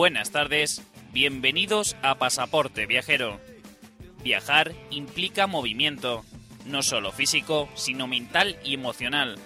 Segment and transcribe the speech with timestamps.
[0.00, 0.82] Buenas tardes,
[1.12, 3.38] bienvenidos a Pasaporte Viajero.
[4.24, 6.24] Viajar implica movimiento,
[6.64, 9.38] no solo físico, sino mental y emocional.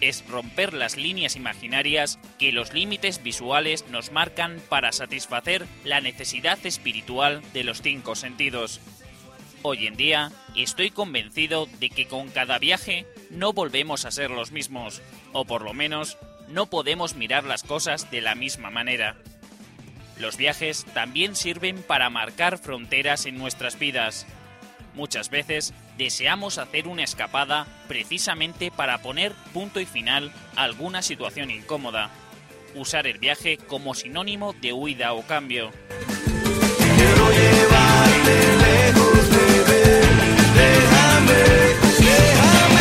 [0.00, 6.58] Es romper las líneas imaginarias que los límites visuales nos marcan para satisfacer la necesidad
[6.64, 8.80] espiritual de los cinco sentidos.
[9.60, 14.50] Hoy en día estoy convencido de que con cada viaje no volvemos a ser los
[14.50, 15.02] mismos,
[15.34, 16.16] o por lo menos
[16.48, 19.18] no podemos mirar las cosas de la misma manera.
[20.20, 24.26] Los viajes también sirven para marcar fronteras en nuestras vidas.
[24.94, 31.50] Muchas veces deseamos hacer una escapada precisamente para poner punto y final a alguna situación
[31.50, 32.10] incómoda.
[32.74, 35.70] Usar el viaje como sinónimo de huida o cambio.
[36.76, 39.80] Quiero llevarte lejos, baby,
[40.54, 41.32] déjame,
[41.98, 42.78] déjame.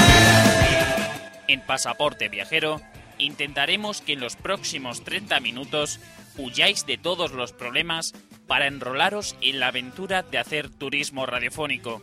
[1.48, 2.82] En Pasaporte Viajero
[3.18, 6.02] intentaremos que en los próximos 30 minutos
[6.40, 8.14] huyáis de todos los problemas
[8.48, 12.02] para enrolaros en la aventura de hacer turismo radiofónico.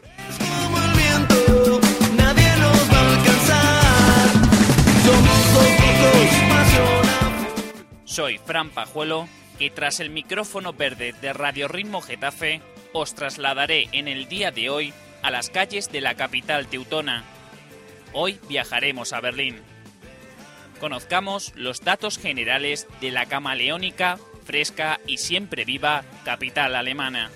[8.05, 14.09] Soy Fran Pajuelo, que tras el micrófono verde de Radio Ritmo Getafe os trasladaré en
[14.09, 14.93] el día de hoy
[15.23, 17.25] a las calles de la capital teutona.
[18.13, 19.76] Hoy viajaremos a Berlín.
[20.81, 27.31] Conozcamos los datos generales de la camaleónica, fresca y siempre viva capital alemana.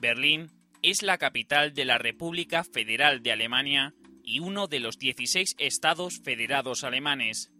[0.00, 0.52] Berlín
[0.82, 6.20] es la capital de la República Federal de Alemania y uno de los 16 estados
[6.22, 7.50] federados alemanes.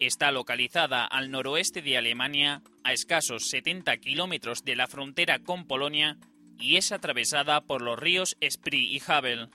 [0.00, 6.16] Está localizada al noroeste de Alemania, a escasos 70 kilómetros de la frontera con Polonia,
[6.58, 9.50] y es atravesada por los ríos Spree y Havel.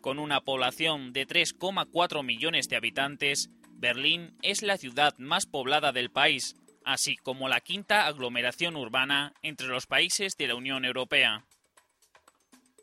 [0.00, 6.10] Con una población de 3,4 millones de habitantes, Berlín es la ciudad más poblada del
[6.10, 6.56] país,
[6.86, 11.44] así como la quinta aglomeración urbana entre los países de la Unión Europea.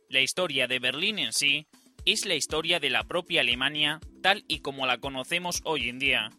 [0.10, 1.66] La historia de Berlín en sí
[2.06, 6.30] es la historia de la propia Alemania tal y como la conocemos hoy en día.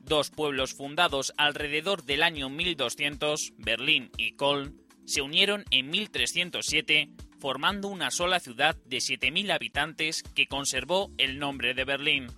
[0.00, 7.10] Dos pueblos fundados alrededor del año 1200, Berlín y Köln, se unieron en 1307
[7.40, 12.28] formando una sola ciudad de 7.000 habitantes que conservó el nombre de Berlín.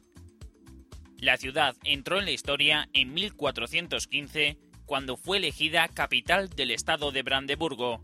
[1.18, 7.22] La ciudad entró en la historia en 1415 cuando fue elegida capital del estado de
[7.22, 8.00] Brandeburgo,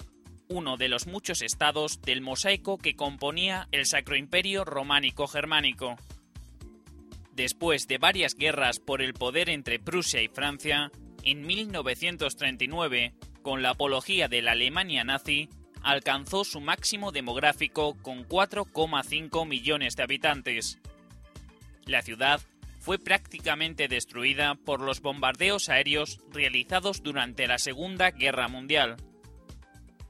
[0.53, 5.97] uno de los muchos estados del mosaico que componía el Sacro Imperio Románico Germánico.
[7.33, 10.93] Después de varias guerras por el poder entre Prusia y Francia,
[11.25, 15.49] en 1939, con la apología de la Alemania nazi,
[15.83, 20.79] alcanzó su máximo demográfico con 4,5 millones de habitantes.
[21.87, 22.41] La ciudad
[22.81, 28.97] fue prácticamente destruida por los bombardeos aéreos realizados durante la Segunda Guerra Mundial.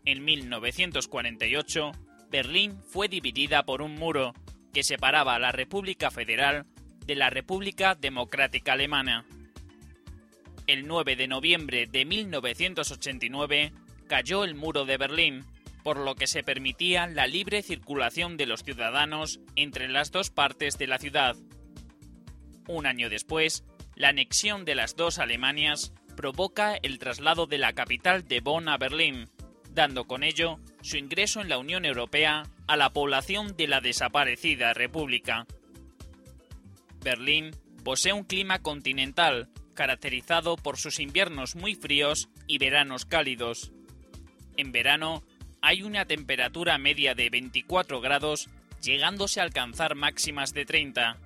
[0.04, 1.92] En 1948,
[2.30, 4.34] Berlín fue dividida por un muro
[4.72, 6.66] que separaba a la República Federal
[7.06, 9.26] de la República Democrática Alemana.
[10.66, 13.72] El 9 de noviembre de 1989
[14.08, 15.44] cayó el muro de Berlín,
[15.84, 20.78] por lo que se permitía la libre circulación de los ciudadanos entre las dos partes
[20.78, 21.36] de la ciudad.
[22.66, 23.64] Un año después,
[23.94, 28.78] la anexión de las dos Alemanias provoca el traslado de la capital de Bonn a
[28.78, 29.28] Berlín,
[29.74, 34.74] dando con ello su ingreso en la Unión Europea a la población de la desaparecida
[34.74, 35.46] República.
[37.02, 37.50] Berlín
[37.84, 43.72] posee un clima continental, caracterizado por sus inviernos muy fríos y veranos cálidos.
[44.56, 45.22] En verano
[45.62, 48.48] hay una temperatura media de 24 grados,
[48.82, 51.19] llegándose a alcanzar máximas de 30.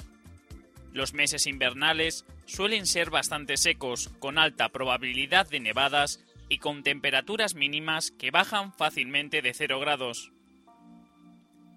[0.93, 7.54] Los meses invernales suelen ser bastante secos, con alta probabilidad de nevadas y con temperaturas
[7.54, 10.32] mínimas que bajan fácilmente de 0 grados.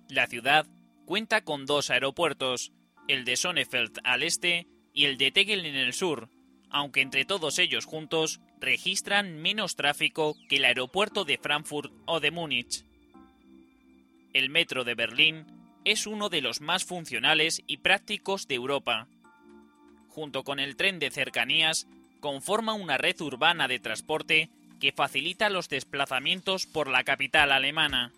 [0.09, 0.67] La ciudad
[1.05, 2.71] cuenta con dos aeropuertos,
[3.07, 6.29] el de Sonnefeld al este y el de Tegel en el sur,
[6.69, 12.31] aunque entre todos ellos juntos registran menos tráfico que el aeropuerto de Frankfurt o de
[12.31, 12.85] Múnich.
[14.33, 15.45] El metro de Berlín
[15.85, 19.07] es uno de los más funcionales y prácticos de Europa.
[20.09, 21.87] Junto con el tren de cercanías,
[22.19, 24.49] conforma una red urbana de transporte
[24.79, 28.11] que facilita los desplazamientos por la capital alemana.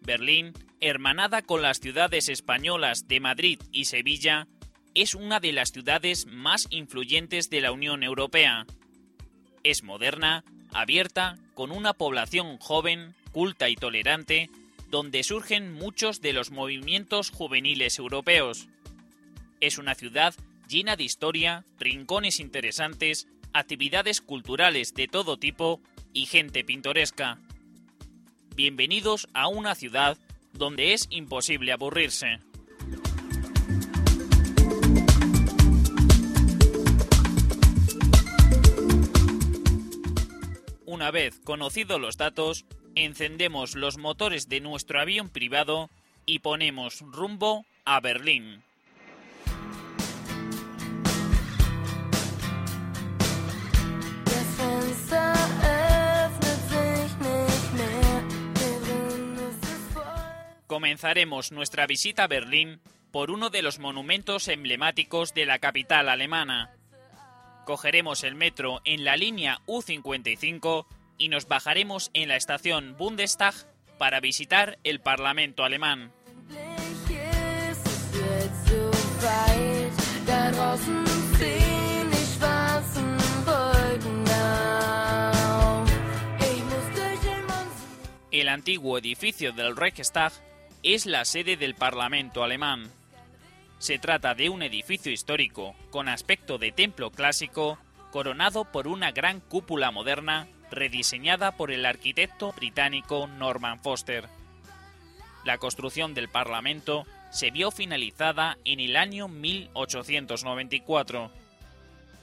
[0.00, 4.48] Berlín, hermanada con las ciudades españolas de Madrid y Sevilla,
[4.94, 8.66] es una de las ciudades más influyentes de la Unión Europea.
[9.62, 14.50] Es moderna, abierta, con una población joven, culta y tolerante,
[14.90, 18.68] donde surgen muchos de los movimientos juveniles europeos.
[19.60, 20.34] Es una ciudad
[20.68, 25.80] llena de historia, rincones interesantes, actividades culturales de todo tipo
[26.12, 27.38] y gente pintoresca.
[28.54, 30.18] Bienvenidos a una ciudad
[30.52, 32.40] donde es imposible aburrirse.
[40.84, 45.88] Una vez conocidos los datos, encendemos los motores de nuestro avión privado
[46.26, 48.62] y ponemos rumbo a Berlín.
[60.72, 62.80] Comenzaremos nuestra visita a Berlín
[63.10, 66.70] por uno de los monumentos emblemáticos de la capital alemana.
[67.66, 70.86] Cogeremos el metro en la línea U55
[71.18, 73.52] y nos bajaremos en la estación Bundestag
[73.98, 76.10] para visitar el Parlamento alemán.
[88.30, 90.32] El antiguo edificio del Reichstag
[90.82, 92.90] es la sede del Parlamento alemán.
[93.78, 97.78] Se trata de un edificio histórico con aspecto de templo clásico,
[98.10, 104.28] coronado por una gran cúpula moderna rediseñada por el arquitecto británico Norman Foster.
[105.44, 111.30] La construcción del Parlamento se vio finalizada en el año 1894.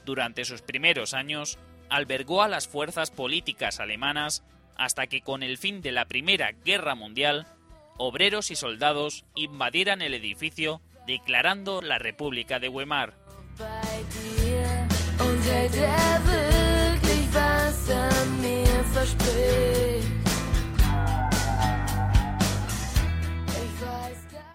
[0.04, 1.58] Durante sus primeros años,
[1.88, 4.44] albergó a las fuerzas políticas alemanas
[4.76, 7.46] hasta que con el fin de la Primera Guerra Mundial,
[8.00, 13.14] obreros y soldados invadieran el edificio declarando la República de Weimar.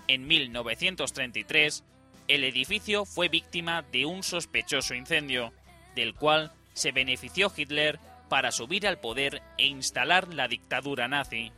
[0.08, 1.84] En 1933,
[2.28, 5.54] el edificio fue víctima de un sospechoso incendio,
[5.96, 11.52] del cual se benefició Hitler para subir al poder e instalar la dictadura nazi.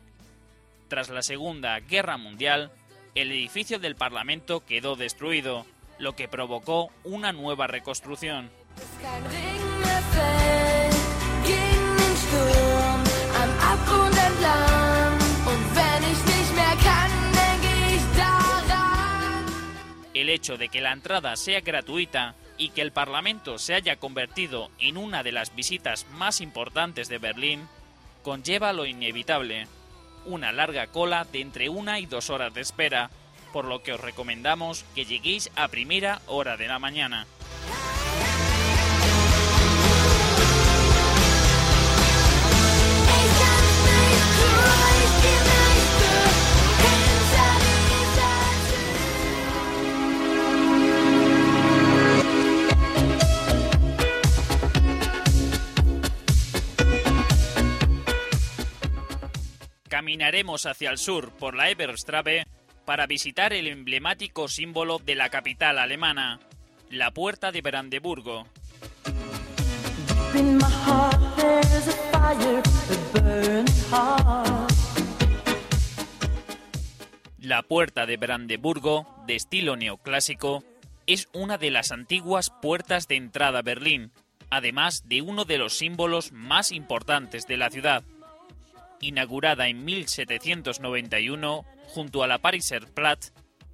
[0.88, 2.72] Tras la Segunda Guerra Mundial,
[3.13, 5.66] el edificio del Parlamento quedó destruido,
[6.00, 8.50] lo que provocó una nueva reconstrucción.
[20.13, 24.72] El hecho de que la entrada sea gratuita y que el Parlamento se haya convertido
[24.80, 27.68] en una de las visitas más importantes de Berlín
[28.24, 29.68] conlleva lo inevitable,
[30.27, 33.09] una larga cola de entre una y dos horas de espera,
[33.51, 37.25] por lo que os recomendamos que lleguéis a primera hora de la mañana.
[60.18, 62.47] Caminaremos hacia el sur por la Eberstrabe
[62.86, 66.40] para visitar el emblemático símbolo de la capital alemana,
[66.90, 68.47] la Puerta de Brandeburgo.
[77.38, 80.64] La Puerta de Brandeburgo, de estilo neoclásico,
[81.06, 84.12] es una de las antiguas puertas de entrada a Berlín,
[84.50, 88.04] además de uno de los símbolos más importantes de la ciudad.
[88.99, 93.31] Inaugurada en 1791 junto a la Pariser Platz,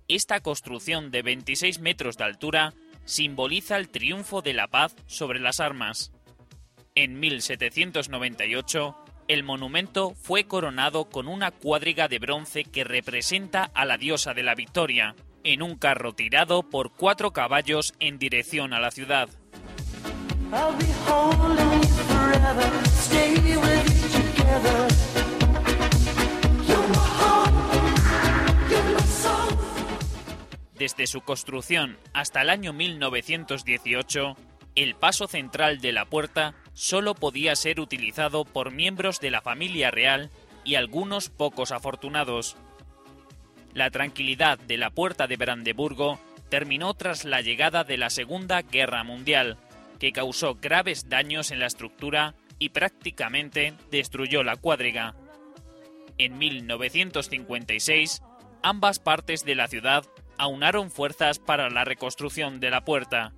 [0.08, 2.74] esta construcción de 26 metros de altura
[3.06, 6.12] simboliza el triunfo de la paz sobre las armas.
[6.96, 8.96] En 1798,
[9.28, 14.44] el monumento fue coronado con una cuadriga de bronce que representa a la diosa de
[14.44, 19.30] la victoria, en un carro tirado por cuatro caballos en dirección a la ciudad.
[30.76, 34.36] Desde su construcción hasta el año 1918,
[34.76, 39.92] el paso central de la puerta solo podía ser utilizado por miembros de la familia
[39.92, 40.32] real
[40.64, 42.56] y algunos pocos afortunados.
[43.74, 49.04] La tranquilidad de la puerta de Brandeburgo terminó tras la llegada de la Segunda Guerra
[49.04, 49.58] Mundial,
[50.00, 55.16] que causó graves daños en la estructura y prácticamente destruyó la cuadriga.
[56.18, 58.22] En 1956,
[58.62, 60.06] ambas partes de la ciudad
[60.38, 63.34] aunaron fuerzas para la reconstrucción de la puerta.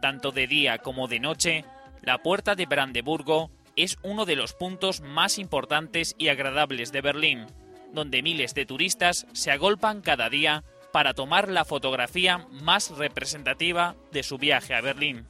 [0.00, 1.64] Tanto de día como de noche,
[2.02, 7.46] la puerta de Brandeburgo es uno de los puntos más importantes y agradables de Berlín,
[7.92, 14.22] donde miles de turistas se agolpan cada día para tomar la fotografía más representativa de
[14.22, 15.26] su viaje a Berlín.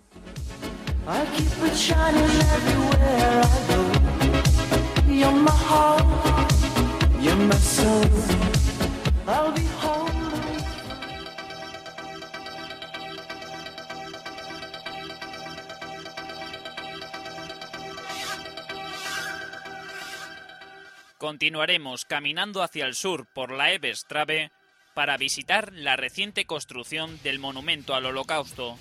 [21.17, 24.53] Continuaremos caminando hacia el sur por la Ebestrave
[24.93, 28.77] para visitar la reciente construcción del monumento al Holocausto.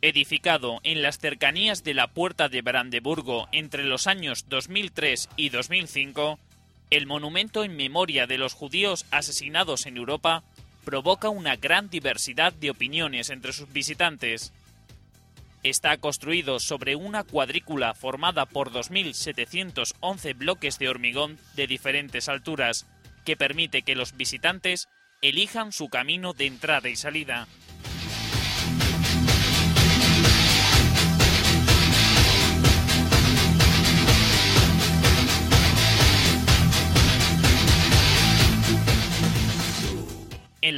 [0.00, 6.38] Edificado en las cercanías de la Puerta de Brandeburgo entre los años 2003 y 2005,
[6.90, 10.44] el monumento en memoria de los judíos asesinados en Europa
[10.84, 14.52] provoca una gran diversidad de opiniones entre sus visitantes.
[15.64, 22.86] Está construido sobre una cuadrícula formada por 2.711 bloques de hormigón de diferentes alturas,
[23.24, 24.88] que permite que los visitantes
[25.22, 27.48] elijan su camino de entrada y salida.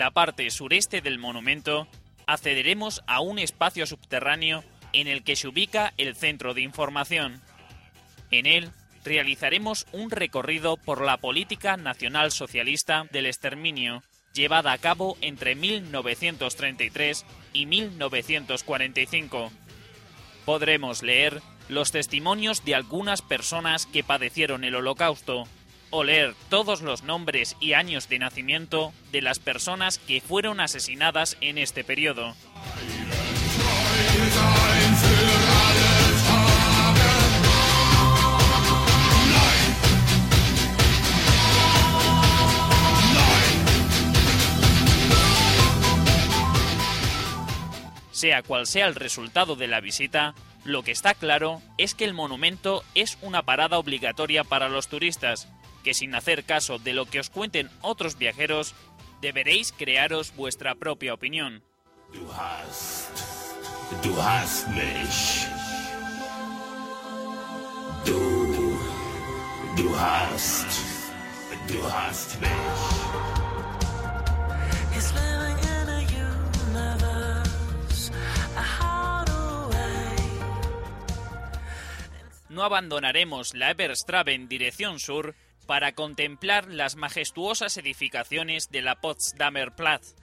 [0.00, 1.86] La parte sureste del monumento
[2.26, 4.64] accederemos a un espacio subterráneo
[4.94, 7.42] en el que se ubica el centro de información.
[8.30, 8.70] En él
[9.04, 14.02] realizaremos un recorrido por la política nacional socialista del exterminio
[14.32, 19.52] llevada a cabo entre 1933 y 1945.
[20.46, 25.44] Podremos leer los testimonios de algunas personas que padecieron el holocausto,
[25.90, 31.36] o leer todos los nombres y años de nacimiento de las personas que fueron asesinadas
[31.40, 32.34] en este periodo.
[48.12, 52.12] Sea cual sea el resultado de la visita, lo que está claro es que el
[52.12, 55.48] monumento es una parada obligatoria para los turistas,
[55.82, 58.74] que sin hacer caso de lo que os cuenten otros viajeros,
[59.20, 61.62] deberéis crearos vuestra propia opinión.
[62.12, 63.10] Du hast,
[64.02, 65.46] du hast mich.
[68.04, 68.76] Du,
[69.76, 70.66] du hast,
[71.68, 72.50] du hast mich.
[74.92, 76.00] He's living in a
[76.72, 78.10] universe,
[78.56, 80.16] a hideaway.
[82.48, 85.36] No abandonaremos la Eberstrabe en dirección sur
[85.70, 90.16] para contemplar las majestuosas edificaciones de la Potsdamer Platz,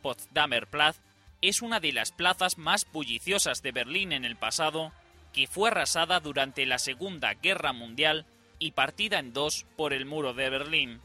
[0.00, 0.96] Potsdamer Platz
[1.42, 4.92] es una de las plazas más bulliciosas de Berlín en el pasado,
[5.34, 8.24] que fue arrasada durante la Segunda Guerra Mundial
[8.60, 11.00] y partida en dos por el muro de Berlín.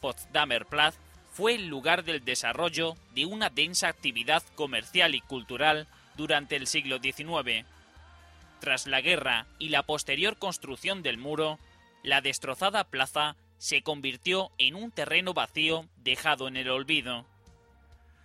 [0.00, 0.96] Potsdamer Platz
[1.32, 6.98] fue el lugar del desarrollo de una densa actividad comercial y cultural durante el siglo
[6.98, 7.66] XIX.
[8.60, 11.58] Tras la guerra y la posterior construcción del muro,
[12.02, 17.26] la destrozada plaza se convirtió en un terreno vacío dejado en el olvido.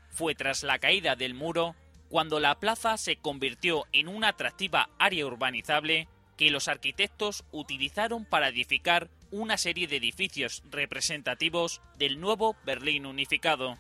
[0.09, 1.75] Fue tras la caída del muro
[2.09, 8.49] cuando la plaza se convirtió en una atractiva área urbanizable que los arquitectos utilizaron para
[8.49, 13.77] edificar una serie de edificios representativos del nuevo Berlín unificado.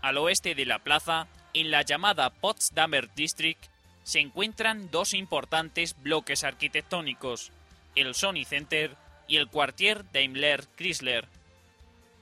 [0.00, 3.62] Al oeste de la plaza, en la llamada Potsdamer District,
[4.08, 7.52] se encuentran dos importantes bloques arquitectónicos,
[7.94, 8.96] el Sony Center
[9.26, 11.28] y el Quartier Daimler Chrysler.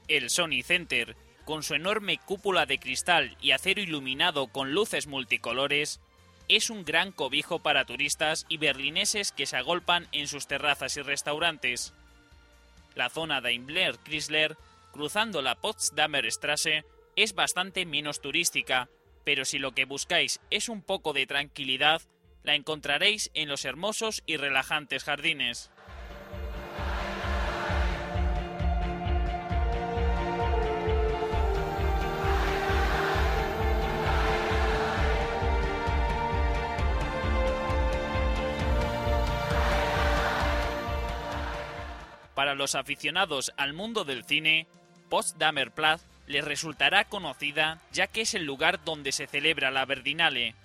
[0.09, 1.15] El Sony Center,
[1.45, 6.01] con su enorme cúpula de cristal y acero iluminado con luces multicolores,
[6.49, 11.01] es un gran cobijo para turistas y berlineses que se agolpan en sus terrazas y
[11.03, 11.93] restaurantes.
[12.95, 14.57] La zona Daimler Chrysler,
[14.91, 16.83] cruzando la Potsdamer Straße,
[17.15, 18.89] es bastante menos turística,
[19.27, 22.01] pero si lo que buscáis es un poco de tranquilidad,
[22.43, 25.69] la encontraréis en los hermosos y relajantes jardines.
[42.33, 44.67] Para los aficionados al mundo del cine,
[45.09, 50.55] Potsdamer Platz les resultará conocida ya que es el lugar donde se celebra la Berlinale.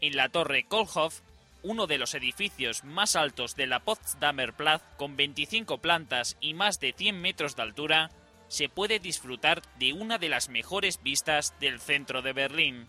[0.00, 1.20] En la Torre Kohlhoff,
[1.62, 6.80] uno de los edificios más altos de la Potsdamer Platz, con 25 plantas y más
[6.80, 8.10] de 100 metros de altura,
[8.48, 12.86] se puede disfrutar de una de las mejores vistas del centro de Berlín.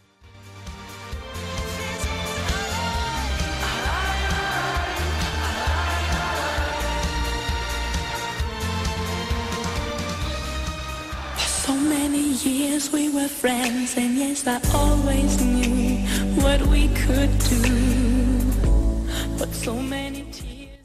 [12.13, 15.97] Many years we were friends, and yes, I always knew
[16.43, 17.63] what we could do.
[19.39, 20.23] But so many.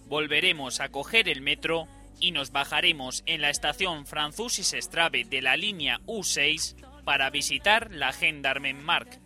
[0.08, 1.86] Volveremos a coger el metro
[2.18, 8.12] y nos bajaremos en la estación Franzusis Strabe de la línea U6 para visitar la
[8.12, 9.18] Gendarmenmark.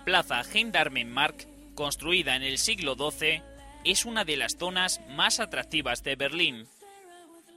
[0.00, 3.42] La plaza Gendarmenmark, construida en el siglo XII,
[3.84, 6.66] es una de las zonas más atractivas de Berlín.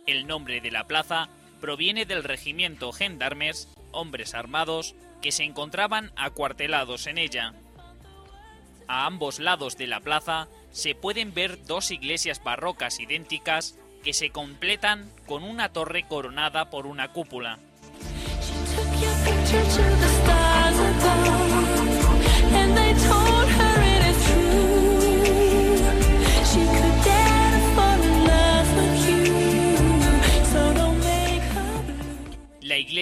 [0.08, 1.29] El nombre de la plaza
[1.62, 7.53] proviene del regimiento Gendarmes, hombres armados, que se encontraban acuartelados en ella.
[8.89, 14.32] A ambos lados de la plaza se pueden ver dos iglesias barrocas idénticas que se
[14.32, 17.58] completan con una torre coronada por una cúpula.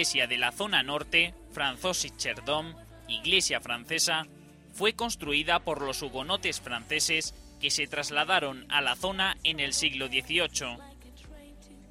[0.02, 2.74] Iglesia de la zona norte, Franzosischer Dom,
[3.08, 4.26] iglesia francesa,
[4.74, 10.08] fue construida por los hugonotes franceses que se trasladaron a la zona en el siglo
[10.08, 10.80] XVIII.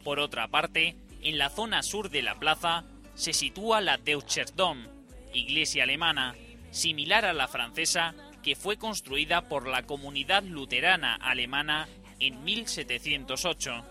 [0.03, 2.83] Por otra parte, en la zona sur de la plaza
[3.15, 4.89] se sitúa la Deutscher Dom,
[5.33, 6.35] iglesia alemana,
[6.73, 11.87] similar a la francesa, que fue construida por la comunidad luterana alemana
[12.19, 13.85] en 1708.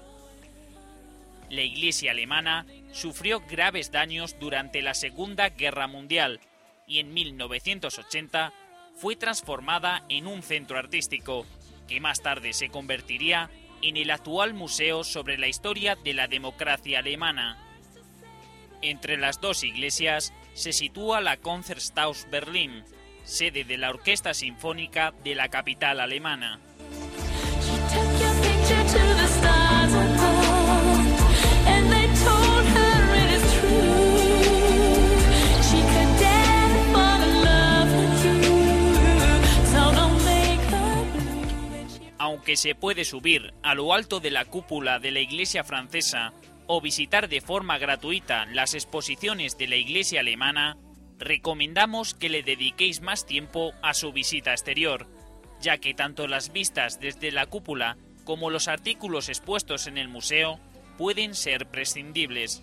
[1.52, 6.40] La iglesia alemana sufrió graves daños durante la Segunda Guerra Mundial
[6.88, 8.52] y en 1980
[8.96, 11.46] fue transformada en un centro artístico,
[11.88, 13.50] que más tarde se convertiría
[13.82, 17.58] en el actual museo sobre la historia de la democracia alemana.
[18.82, 22.84] Entre las dos iglesias se sitúa la Konzerthaus Berlin,
[23.24, 26.60] sede de la Orquesta Sinfónica de la capital alemana.
[42.30, 46.32] Aunque se puede subir a lo alto de la cúpula de la iglesia francesa
[46.68, 50.78] o visitar de forma gratuita las exposiciones de la iglesia alemana,
[51.18, 55.08] recomendamos que le dediquéis más tiempo a su visita exterior,
[55.60, 60.60] ya que tanto las vistas desde la cúpula como los artículos expuestos en el museo
[61.00, 62.62] pueden ser prescindibles.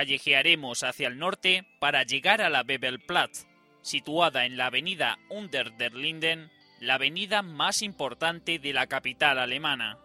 [0.00, 3.44] Callejearemos hacia el norte para llegar a la Bebelplatz,
[3.82, 9.98] situada en la avenida Unter der Linden, la avenida más importante de la capital alemana.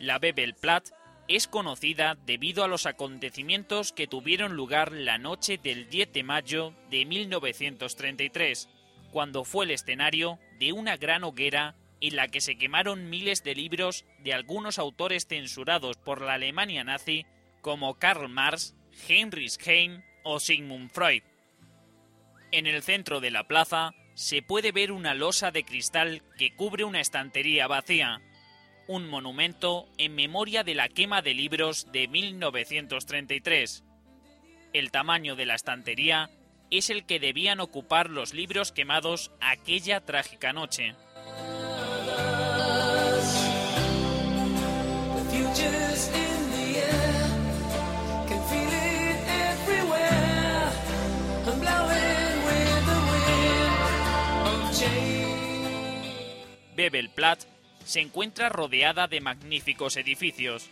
[0.00, 0.90] La Bebelplatt
[1.28, 6.74] es conocida debido a los acontecimientos que tuvieron lugar la noche del 10 de mayo
[6.90, 8.68] de 1933,
[9.12, 13.54] cuando fue el escenario de una gran hoguera en la que se quemaron miles de
[13.54, 17.26] libros de algunos autores censurados por la Alemania nazi
[17.60, 18.74] como Karl Marx,
[19.08, 21.22] Heinrich Heine o Sigmund Freud.
[22.52, 26.84] En el centro de la plaza se puede ver una losa de cristal que cubre
[26.84, 28.22] una estantería vacía,
[28.88, 33.84] un monumento en memoria de la quema de libros de 1933.
[34.72, 36.30] El tamaño de la estantería
[36.70, 40.94] es el que debían ocupar los libros quemados aquella trágica noche.
[45.30, 46.38] Futures in
[57.88, 60.68] se encuentra rodeada de magníficos edificios.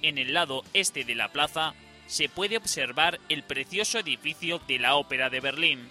[0.00, 1.74] En el lado este de la plaza
[2.06, 5.86] se puede observar el precioso edificio de la Ópera de Berlín.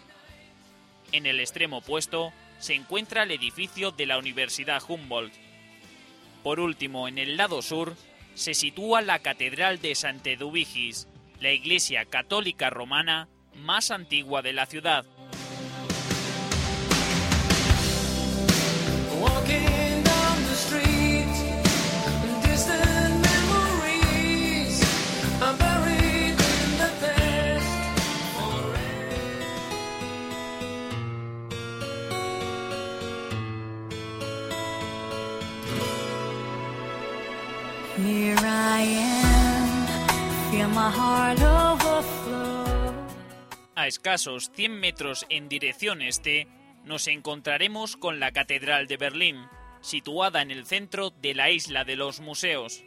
[1.11, 5.35] En el extremo opuesto se encuentra el edificio de la Universidad Humboldt.
[6.41, 7.95] Por último, en el lado sur
[8.33, 11.07] se sitúa la Catedral de Sant'Eduvigis,
[11.41, 15.05] la iglesia católica romana más antigua de la ciudad.
[43.75, 46.47] A escasos 100 metros en dirección este,
[46.83, 49.47] nos encontraremos con la Catedral de Berlín,
[49.79, 52.83] situada en el centro de la isla de los museos.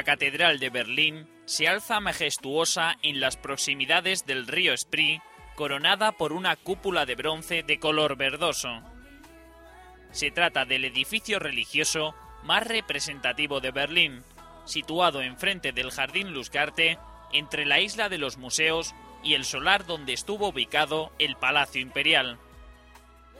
[0.00, 5.20] La Catedral de Berlín se alza majestuosa en las proximidades del río Spree,
[5.56, 8.80] coronada por una cúpula de bronce de color verdoso.
[10.10, 14.22] Se trata del edificio religioso más representativo de Berlín,
[14.64, 16.96] situado enfrente del Jardín Lustgarten,
[17.34, 22.38] entre la isla de los museos y el solar donde estuvo ubicado el Palacio Imperial.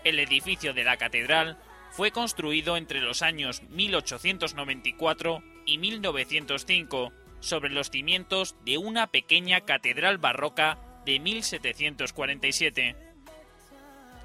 [0.04, 1.56] El edificio de la catedral
[1.90, 10.18] fue construido entre los años 1894 y 1905 sobre los cimientos de una pequeña catedral
[10.18, 12.96] barroca de 1747.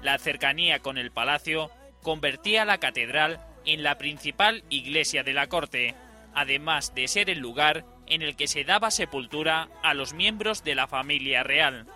[0.02, 1.70] La cercanía con el palacio
[2.02, 5.94] convertía la catedral en la principal iglesia de la corte,
[6.34, 10.74] además de ser el lugar en el que se daba sepultura a los miembros de
[10.74, 11.86] la familia real.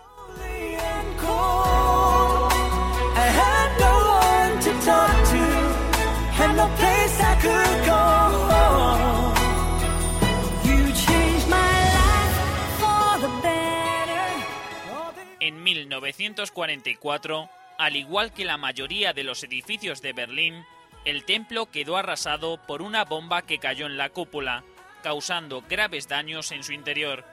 [15.99, 20.63] 1944, al igual que la mayoría de los edificios de Berlín,
[21.03, 24.63] el templo quedó arrasado por una bomba que cayó en la cúpula,
[25.03, 27.25] causando graves daños en su interior.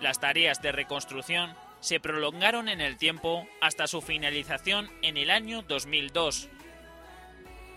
[0.00, 5.62] Las tareas de reconstrucción se prolongaron en el tiempo hasta su finalización en el año
[5.62, 6.48] 2002.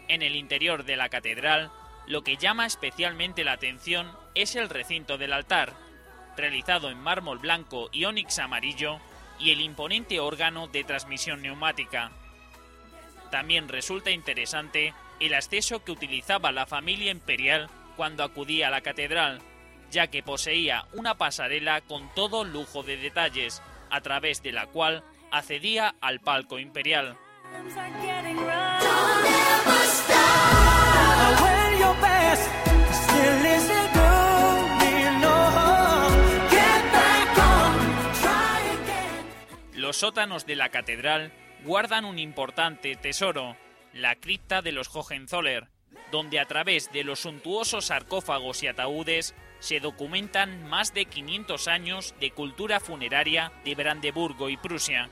[0.07, 1.71] En el interior de la catedral,
[2.05, 5.73] lo que llama especialmente la atención es el recinto del altar,
[6.37, 8.99] realizado en mármol blanco y ónix amarillo,
[9.39, 12.11] y el imponente órgano de transmisión neumática.
[13.31, 19.41] También resulta interesante el acceso que utilizaba la familia imperial cuando acudía a la catedral,
[19.91, 25.03] ya que poseía una pasarela con todo lujo de detalles, a través de la cual
[25.31, 27.17] accedía al palco imperial.
[39.97, 41.31] Sótanos de la catedral
[41.63, 43.57] guardan un importante tesoro,
[43.93, 45.69] la cripta de los Hohenzoller,
[46.11, 52.13] donde a través de los suntuosos sarcófagos y ataúdes se documentan más de 500 años
[52.19, 55.09] de cultura funeraria de Brandeburgo y Prusia.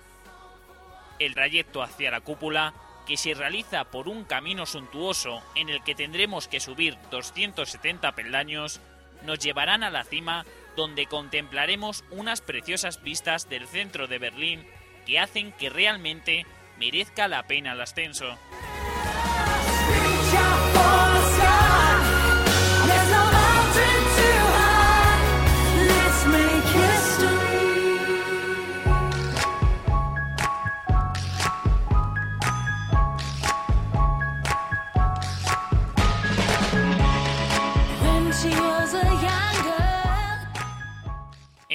[1.17, 2.76] El trayecto hacia la cúpula,
[3.08, 8.82] que se realiza por un camino suntuoso en el que tendremos que subir 270 peldaños,
[9.24, 10.45] nos llevarán a la cima
[10.76, 14.66] donde contemplaremos unas preciosas vistas del centro de Berlín
[15.06, 16.46] que hacen que realmente
[16.78, 18.38] merezca la pena el ascenso.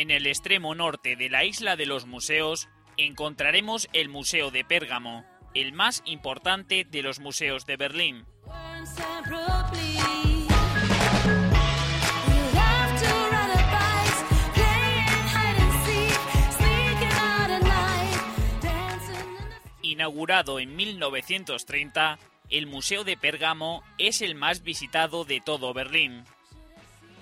[0.09, 6.03] Extremo norte de la isla de los museos encontraremos el Museo de Pérgamo, el más
[6.07, 8.25] importante de los museos de Berlín.
[19.83, 26.25] Inaugurado en 1930, el Museo de Pérgamo es el más visitado de todo Berlín.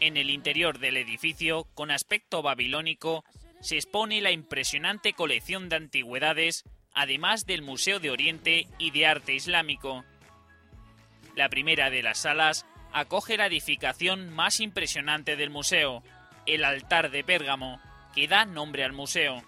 [0.01, 3.25] En el interior del edificio, con aspecto babilónico,
[3.61, 9.35] se expone la impresionante colección de antigüedades, además del Museo de Oriente y de Arte
[9.35, 10.05] Islámico.
[11.35, 16.03] La primera de las salas acoge la edificación más impresionante del museo,
[16.47, 17.81] el altar de Pérgamo,
[18.15, 19.43] que da nombre al museo.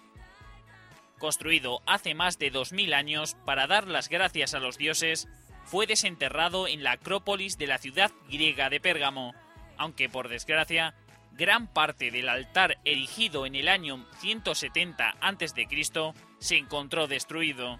[1.17, 5.29] Construido hace más de 2000 años para dar las gracias a los dioses,
[5.63, 9.33] fue desenterrado en la Acrópolis de la ciudad griega de Pérgamo,
[9.81, 10.93] aunque por desgracia,
[11.31, 15.67] gran parte del altar erigido en el año 170 a.C.
[16.37, 17.79] se encontró destruido.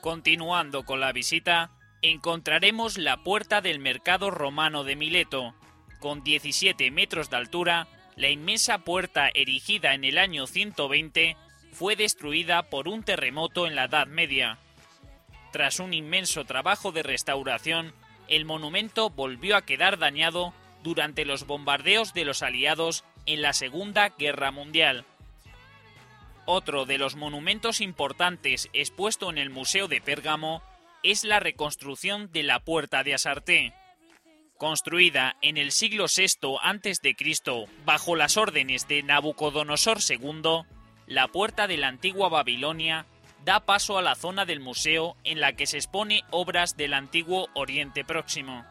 [0.00, 5.54] Continuando con la visita, encontraremos la puerta del mercado romano de Mileto.
[6.02, 7.86] Con 17 metros de altura,
[8.16, 11.36] la inmensa puerta erigida en el año 120
[11.70, 14.58] fue destruida por un terremoto en la Edad Media.
[15.52, 17.94] Tras un inmenso trabajo de restauración,
[18.26, 24.08] el monumento volvió a quedar dañado durante los bombardeos de los aliados en la Segunda
[24.08, 25.04] Guerra Mundial.
[26.46, 30.62] Otro de los monumentos importantes expuesto en el Museo de Pérgamo
[31.04, 33.72] es la reconstrucción de la Puerta de Asarté.
[34.62, 37.16] Construida en el siglo VI a.C.
[37.84, 40.62] bajo las órdenes de Nabucodonosor II,
[41.08, 43.04] la puerta de la antigua Babilonia
[43.44, 47.48] da paso a la zona del museo en la que se expone obras del antiguo
[47.54, 48.64] Oriente Próximo.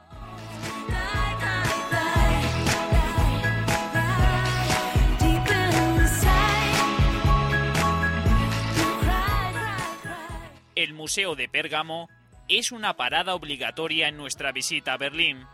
[10.74, 12.08] El Museo de Pérgamo
[12.48, 15.46] es una parada obligatoria en nuestra visita a Berlín,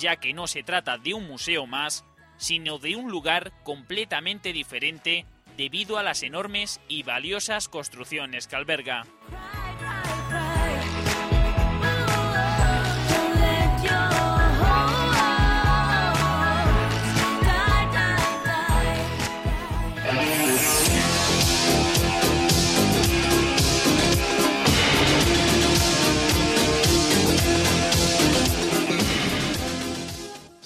[0.00, 2.04] ya que no se trata de un museo más,
[2.36, 9.04] sino de un lugar completamente diferente debido a las enormes y valiosas construcciones que alberga.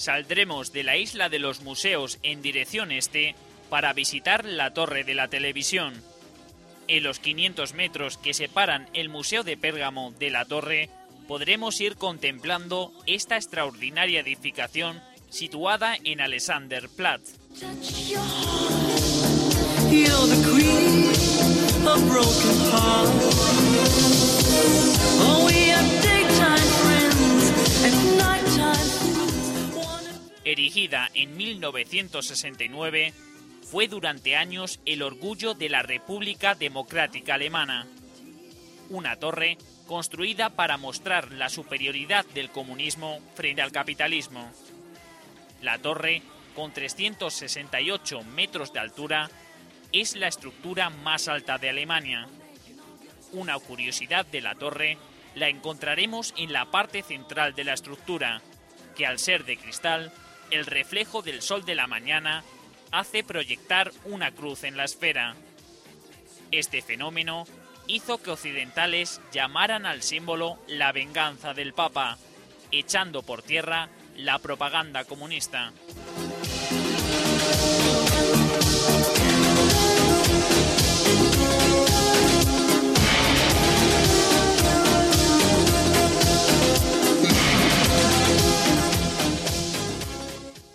[0.04, 3.34] Saldremos de la isla de los museos en dirección este
[3.70, 5.94] para visitar la torre de la televisión.
[6.88, 10.90] En los 500 metros que separan el Museo de Pérgamo de la torre,
[11.26, 17.38] podremos ir contemplando esta extraordinaria edificación situada en Alexanderplatz.
[30.44, 33.14] Erigida en 1969,
[33.62, 37.86] fue durante años el orgullo de la República Democrática Alemana.
[38.90, 44.50] Una torre construida para mostrar la superioridad del comunismo frente al capitalismo.
[45.62, 46.22] La torre,
[46.54, 49.30] con 368 metros de altura,
[49.92, 52.28] es la estructura más alta de Alemania.
[53.32, 54.98] Una curiosidad de la torre
[55.34, 58.42] la encontraremos en la parte central de la estructura,
[58.94, 60.12] que al ser de cristal,
[60.50, 62.44] el reflejo del sol de la mañana
[62.90, 65.34] hace proyectar una cruz en la esfera.
[66.50, 67.46] Este fenómeno
[67.86, 72.18] hizo que occidentales llamaran al símbolo la venganza del Papa,
[72.70, 75.72] echando por tierra la propaganda comunista.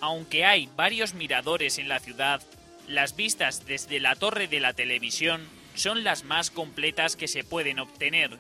[0.10, 2.42] Aunque hay varios miradores en la ciudad,
[2.88, 7.78] las vistas desde la torre de la televisión son las más completas que se pueden
[7.78, 8.40] obtener.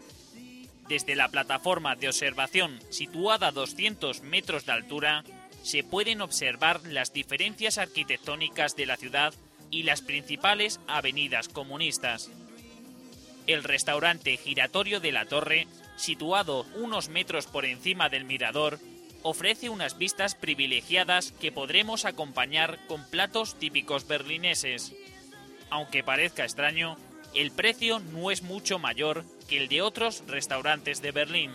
[0.87, 5.23] Desde la plataforma de observación situada a 200 metros de altura,
[5.61, 9.35] se pueden observar las diferencias arquitectónicas de la ciudad
[9.69, 12.31] y las principales avenidas comunistas.
[13.45, 18.79] El restaurante giratorio de la torre, situado unos metros por encima del mirador,
[19.23, 24.93] ofrece unas vistas privilegiadas que podremos acompañar con platos típicos berlineses.
[25.69, 26.97] Aunque parezca extraño,
[27.33, 31.51] el precio no es mucho mayor que el de otros restaurantes de Berlín.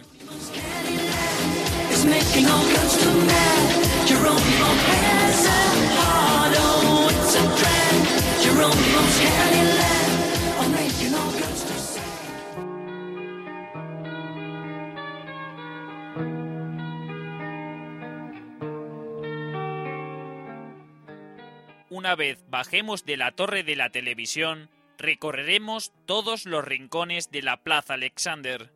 [22.15, 27.65] Una vez bajemos de la torre de la televisión, recorreremos todos los rincones de la
[27.65, 28.71] Plaza Alexander.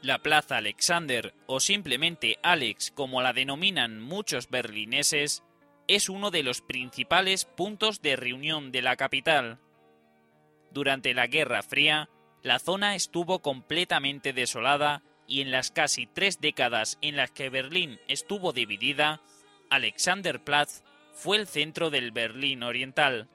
[0.00, 5.42] La Plaza Alexander, o simplemente Alex como la denominan muchos berlineses,
[5.88, 9.58] es uno de los principales puntos de reunión de la capital.
[10.78, 12.08] Durante la Guerra Fría,
[12.40, 17.98] la zona estuvo completamente desolada y en las casi tres décadas en las que Berlín
[18.06, 19.20] estuvo dividida,
[19.70, 23.28] Alexanderplatz fue el centro del Berlín Oriental.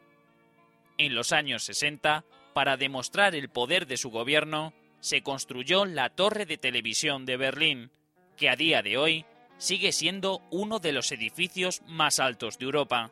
[0.97, 6.45] En los años 60, para demostrar el poder de su gobierno, se construyó la Torre
[6.45, 7.91] de Televisión de Berlín,
[8.37, 9.25] que a día de hoy
[9.57, 13.11] sigue siendo uno de los edificios más altos de Europa.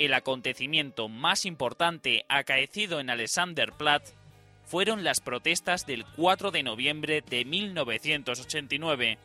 [0.00, 4.14] El acontecimiento más importante acaecido en Alexanderplatz
[4.64, 9.18] fueron las protestas del 4 de noviembre de 1989,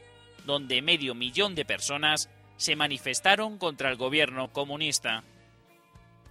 [0.46, 5.24] donde medio millón de personas se manifestaron contra el gobierno comunista.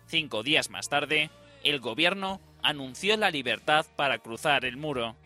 [0.09, 1.30] Cinco días más tarde,
[1.62, 5.16] el gobierno anunció la libertad para cruzar el muro.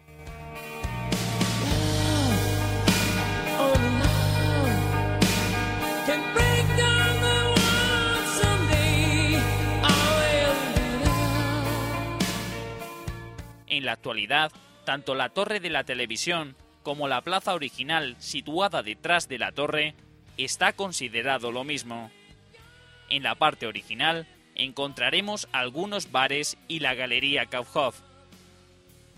[13.78, 14.50] En la actualidad,
[14.84, 19.94] tanto la torre de la televisión como la plaza original situada detrás de la torre
[20.36, 22.10] está considerado lo mismo.
[23.08, 28.00] En la parte original encontraremos algunos bares y la galería Kaufhof.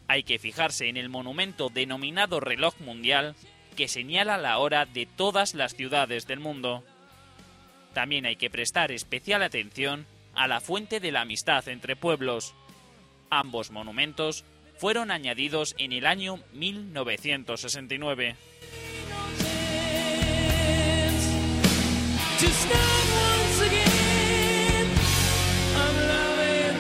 [0.09, 3.37] Hay que fijarse en el monumento denominado reloj mundial
[3.77, 6.85] que señala la hora de todas las ciudades del mundo.
[7.95, 12.53] También hay que prestar especial atención a la fuente de la amistad entre pueblos.
[13.31, 14.45] Ambos monumentos
[14.81, 18.35] fueron añadidos en el año 1969.
[22.39, 22.81] To start
[23.13, 24.89] once again.
[25.77, 26.79] I'm loving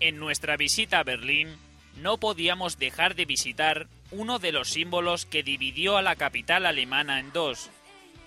[0.00, 1.48] En nuestra visita a Berlín
[2.02, 7.20] no podíamos dejar de visitar uno de los símbolos que dividió a la capital alemana
[7.20, 7.70] en dos.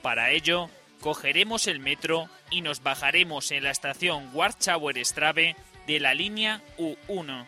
[0.02, 0.70] Para ello,
[1.02, 5.56] cogeremos el metro y nos bajaremos en la estación Warschauer Straße
[5.88, 7.48] de la línea U1.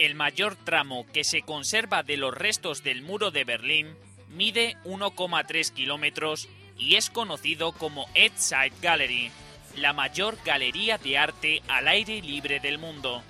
[0.00, 3.94] El mayor tramo que se conserva de los restos del muro de Berlín
[4.30, 6.48] mide 1,3 kilómetros
[6.78, 9.30] y es conocido como Edside Gallery,
[9.76, 13.22] la mayor galería de arte al aire libre del mundo.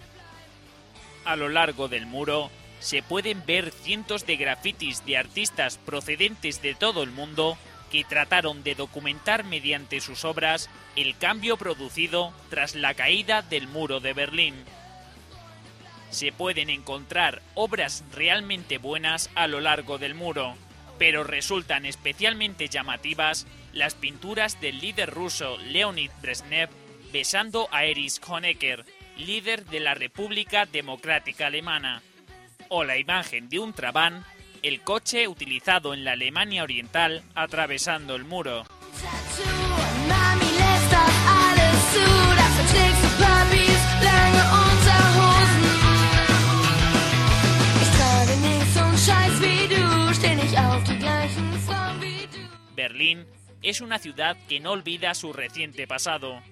[1.25, 6.77] A lo largo del muro se pueden ver cientos de grafitis de artistas procedentes de
[6.77, 7.59] todo el mundo
[7.91, 13.99] que trataron de documentar mediante sus obras el cambio producido tras la caída del muro
[13.99, 14.55] de Berlín
[16.11, 20.57] se pueden encontrar obras realmente buenas a lo largo del muro,
[20.99, 26.69] pero resultan especialmente llamativas las pinturas del líder ruso Leonid Brezhnev
[27.13, 28.85] besando a Erich Honecker,
[29.17, 32.03] líder de la República Democrática Alemana,
[32.69, 34.25] o la imagen de un Trabant,
[34.63, 38.65] el coche utilizado en la Alemania Oriental atravesando el muro.
[53.63, 56.43] Es una ciudad que no olvida su reciente pasado.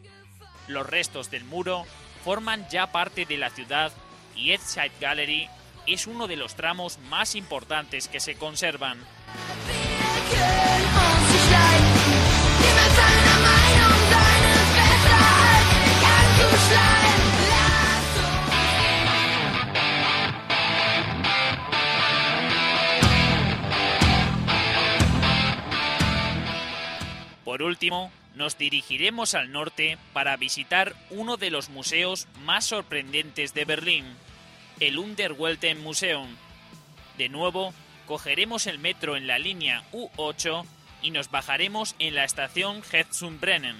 [0.66, 1.84] Los restos del muro
[2.24, 3.92] forman ya parte de la ciudad
[4.34, 5.46] y Edside Gallery
[5.86, 8.98] es uno de los tramos más importantes que se conservan.
[27.48, 33.64] Por último, nos dirigiremos al norte para visitar uno de los museos más sorprendentes de
[33.64, 34.04] Berlín,
[34.80, 36.28] el Unterwelten Museum.
[37.16, 37.72] De nuevo,
[38.06, 40.66] cogeremos el metro en la línea U8
[41.00, 43.76] y nos bajaremos en la estación Hetzunbrennen.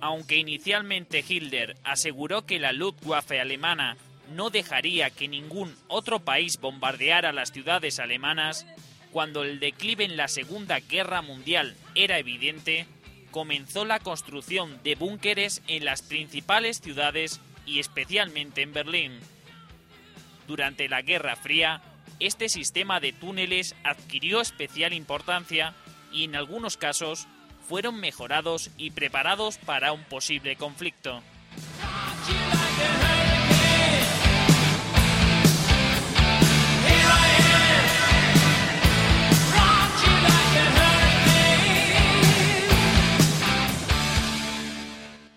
[0.00, 3.96] Aunque inicialmente Hitler aseguró que la Luftwaffe alemana
[4.34, 8.66] no dejaría que ningún otro país bombardeara las ciudades alemanas,
[9.12, 12.86] cuando el declive en la Segunda Guerra Mundial era evidente,
[13.30, 19.20] comenzó la construcción de búnkeres en las principales ciudades y especialmente en Berlín.
[20.46, 21.82] Durante la Guerra Fría,
[22.20, 25.74] este sistema de túneles adquirió especial importancia
[26.12, 27.26] y en algunos casos
[27.66, 31.22] fueron mejorados y preparados para un posible conflicto.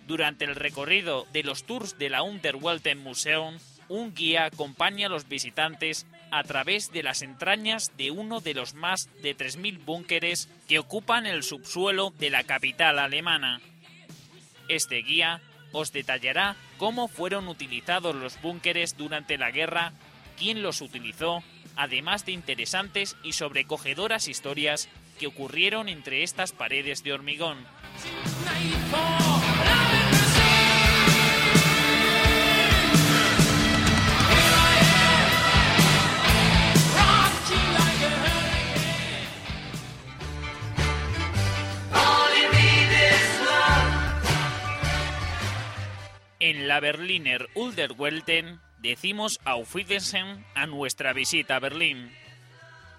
[0.05, 3.57] Durante el recorrido de los tours de la Unterwelten Museum,
[3.89, 8.75] un guía acompaña a los visitantes a través de las entrañas de uno de los
[8.75, 13.59] más de 3.000 búnkeres que ocupan el subsuelo de la capital alemana.
[14.67, 19.93] Este guía os detallará cómo fueron utilizados los búnkeres durante la guerra,
[20.37, 21.43] quién los utilizó,
[21.75, 27.57] además de interesantes y sobrecogedoras historias que ocurrieron entre estas paredes de hormigón.
[46.49, 52.11] En la Berliner Unterwelten decimos Auf Wiedersehen a nuestra visita a Berlín.